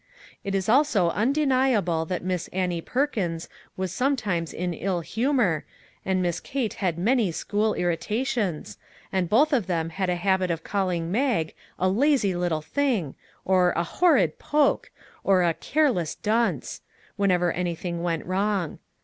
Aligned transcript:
It 0.43 0.55
is 0.55 0.67
also 0.67 1.11
undeniable 1.11 2.05
that 2.07 2.23
Miss 2.23 2.47
Annie 2.47 2.81
Perkins 2.81 3.47
was 3.77 3.91
sometimes 3.93 4.51
in 4.51 4.73
ill 4.73 5.01
humor, 5.01 5.63
and 6.03 6.23
Miss 6.23 6.39
Kate 6.39 6.73
had 6.73 6.97
many 6.97 7.31
school 7.31 7.75
irritations, 7.75 8.79
and 9.11 9.29
both 9.29 9.53
of 9.53 9.67
them 9.67 9.89
had 9.91 10.09
a 10.09 10.15
habit 10.15 10.49
of 10.49 10.63
calling 10.63 11.11
Mag 11.11 11.53
a" 11.77 11.87
lazy 12.01 12.33
little 12.33 12.63
thing!" 12.63 13.13
or 13.45 13.73
a" 13.75 13.83
horrid 13.99 14.39
poke!" 14.39 14.89
or 15.23 15.43
a 15.43 15.53
"careless 15.53 16.15
dunce!" 16.15 16.81
whenever 17.15 17.51
anything 17.51 18.01
went 18.01 18.25
wrong. 18.25 18.79